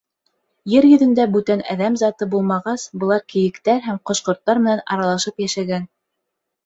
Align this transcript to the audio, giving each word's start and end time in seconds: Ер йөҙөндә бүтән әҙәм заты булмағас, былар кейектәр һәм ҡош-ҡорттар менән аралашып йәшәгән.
Ер 0.75 0.85
йөҙөндә 0.91 1.25
бүтән 1.35 1.61
әҙәм 1.73 1.99
заты 2.03 2.27
булмағас, 2.33 2.87
былар 3.03 3.21
кейектәр 3.35 3.85
һәм 3.89 4.01
ҡош-ҡорттар 4.11 4.63
менән 4.65 4.83
аралашып 4.97 5.45
йәшәгән. 5.47 5.87